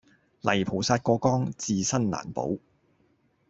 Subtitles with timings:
[0.41, 2.57] 泥菩薩過江自身難保